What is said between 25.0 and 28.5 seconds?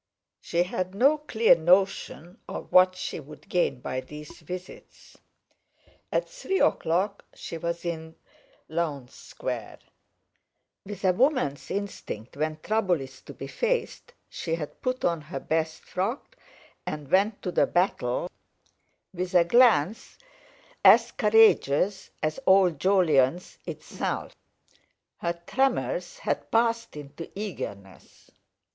Her tremors had passed into eagerness.